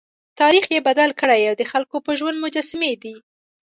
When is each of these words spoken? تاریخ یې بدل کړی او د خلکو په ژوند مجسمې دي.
تاریخ 0.39 0.65
یې 0.75 0.79
بدل 0.87 1.09
کړی 1.21 1.41
او 1.49 1.55
د 1.57 1.63
خلکو 1.71 1.95
په 2.05 2.11
ژوند 2.19 2.37
مجسمې 2.45 2.93
دي. 3.03 3.15